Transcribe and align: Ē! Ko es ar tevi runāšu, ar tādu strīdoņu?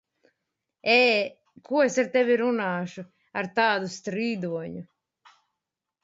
Ē! 0.93 1.01
Ko 1.67 1.81
es 1.89 1.97
ar 2.03 2.07
tevi 2.15 2.37
runāšu, 2.41 3.03
ar 3.41 3.49
tādu 3.59 3.91
strīdoņu? 3.97 4.81